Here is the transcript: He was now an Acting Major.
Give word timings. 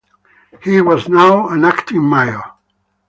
He 0.63 0.81
was 0.81 1.07
now 1.07 1.49
an 1.49 1.63
Acting 1.63 2.09
Major. 2.09 2.41